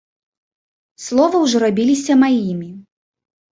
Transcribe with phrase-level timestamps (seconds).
[1.07, 2.69] Словы ўжо рабіліся маімі.